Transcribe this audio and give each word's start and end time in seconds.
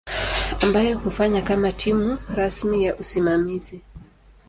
ambayo 0.63 0.97
hufanya 0.99 1.41
kama 1.41 1.71
timu 1.71 2.17
rasmi 2.35 2.83
ya 2.83 2.95
usimamizi. 2.95 3.81